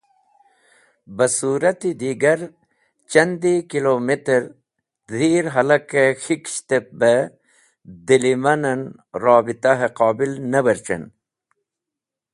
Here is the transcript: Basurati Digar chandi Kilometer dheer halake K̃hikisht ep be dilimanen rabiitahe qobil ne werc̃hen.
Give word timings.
Basurati 1.17 1.91
Digar 2.01 2.39
chandi 3.11 3.53
Kilometer 3.71 4.41
dheer 5.11 5.45
halake 5.55 6.03
K̃hikisht 6.23 6.69
ep 6.77 6.87
be 6.99 7.13
dilimanen 8.07 8.81
rabiitahe 9.23 9.87
qobil 9.99 10.31
ne 10.51 10.59
werc̃hen. 10.65 11.03